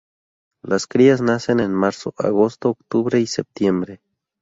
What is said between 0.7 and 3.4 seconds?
crías nacen en marzo, agosto, octubre y